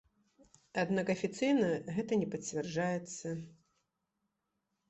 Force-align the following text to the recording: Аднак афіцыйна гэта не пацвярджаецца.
Аднак 0.83 1.11
афіцыйна 1.15 1.67
гэта 1.97 2.19
не 2.21 2.27
пацвярджаецца. 2.37 3.37